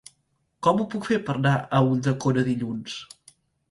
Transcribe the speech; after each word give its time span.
Com 0.67 0.81
ho 0.81 0.85
puc 0.95 1.05
fer 1.11 1.21
per 1.29 1.37
anar 1.41 1.53
a 1.59 1.85
Ulldecona 1.93 2.49
dilluns? 2.53 3.01